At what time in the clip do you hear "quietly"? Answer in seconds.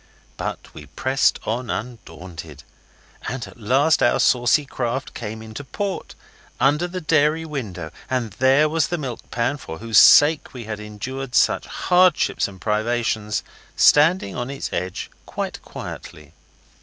15.61-16.33